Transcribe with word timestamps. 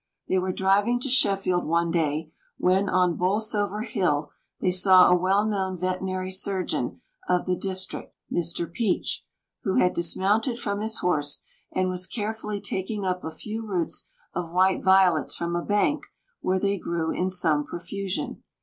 They 0.27 0.39
were 0.39 0.51
driving 0.51 0.99
to 1.01 1.09
Sheffield 1.09 1.63
one 1.63 1.91
day, 1.91 2.31
when 2.57 2.89
on 2.89 3.17
Bolsover 3.17 3.81
Hill 3.83 4.31
they 4.59 4.71
saw 4.71 5.07
a 5.07 5.15
well 5.15 5.45
known 5.45 5.77
veterinary 5.77 6.31
surgeon 6.31 7.01
of 7.29 7.45
the 7.45 7.55
district, 7.55 8.15
Mr. 8.33 8.65
Peech, 8.73 9.23
who 9.61 9.75
had 9.75 9.93
dismounted 9.93 10.57
from 10.57 10.79
his 10.81 11.01
horse, 11.01 11.43
and 11.71 11.87
was 11.87 12.07
carefully 12.07 12.59
taking 12.59 13.05
up 13.05 13.23
a 13.23 13.29
few 13.29 13.63
roots 13.63 14.07
of 14.33 14.49
white 14.49 14.83
violets 14.83 15.35
from 15.35 15.55
a 15.55 15.61
bank 15.63 16.07
where 16.39 16.59
they 16.59 16.79
grew 16.79 17.11
in 17.11 17.29
some 17.29 17.63
profusion. 17.63 18.41